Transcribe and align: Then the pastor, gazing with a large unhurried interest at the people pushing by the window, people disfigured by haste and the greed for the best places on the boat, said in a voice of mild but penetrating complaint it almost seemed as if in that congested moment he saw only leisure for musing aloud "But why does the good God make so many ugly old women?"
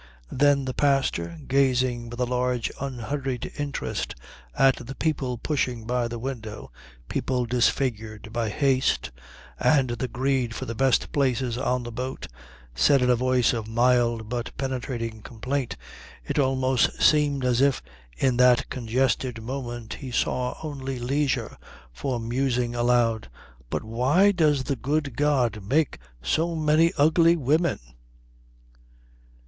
Then 0.31 0.65
the 0.65 0.73
pastor, 0.73 1.37
gazing 1.47 2.09
with 2.09 2.19
a 2.19 2.25
large 2.25 2.71
unhurried 2.81 3.51
interest 3.59 4.15
at 4.57 4.77
the 4.87 4.95
people 4.95 5.37
pushing 5.37 5.85
by 5.85 6.07
the 6.07 6.17
window, 6.17 6.71
people 7.07 7.45
disfigured 7.45 8.33
by 8.33 8.49
haste 8.49 9.11
and 9.59 9.91
the 9.91 10.07
greed 10.07 10.55
for 10.55 10.65
the 10.65 10.73
best 10.73 11.11
places 11.11 11.55
on 11.55 11.83
the 11.83 11.91
boat, 11.91 12.25
said 12.73 13.03
in 13.03 13.11
a 13.11 13.15
voice 13.15 13.53
of 13.53 13.67
mild 13.67 14.27
but 14.27 14.57
penetrating 14.57 15.21
complaint 15.21 15.77
it 16.25 16.39
almost 16.39 16.99
seemed 16.99 17.45
as 17.45 17.61
if 17.61 17.83
in 18.17 18.37
that 18.37 18.71
congested 18.71 19.43
moment 19.43 19.93
he 19.93 20.09
saw 20.09 20.57
only 20.63 20.97
leisure 20.97 21.59
for 21.93 22.19
musing 22.19 22.73
aloud 22.73 23.29
"But 23.69 23.83
why 23.83 24.31
does 24.31 24.63
the 24.63 24.75
good 24.75 25.15
God 25.15 25.61
make 25.63 25.99
so 26.23 26.55
many 26.55 26.91
ugly 26.97 27.35
old 27.35 27.43
women?" 27.45 27.77